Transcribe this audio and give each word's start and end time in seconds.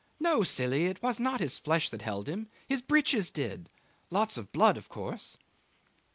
'No, 0.19 0.41
silly! 0.41 0.85
It 0.87 1.03
was 1.03 1.19
not 1.19 1.41
his 1.41 1.59
flesh 1.59 1.91
that 1.91 2.01
held 2.01 2.27
him 2.27 2.47
his 2.67 2.81
breeches 2.81 3.29
did. 3.29 3.69
Lots 4.09 4.35
of 4.35 4.51
blood, 4.51 4.75
of 4.75 4.89
course. 4.89 5.37